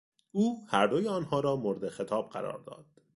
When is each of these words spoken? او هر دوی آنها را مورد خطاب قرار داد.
او 0.31 0.65
هر 0.69 0.87
دوی 0.87 1.07
آنها 1.07 1.39
را 1.39 1.55
مورد 1.55 1.89
خطاب 1.89 2.29
قرار 2.29 2.59
داد. 2.59 2.85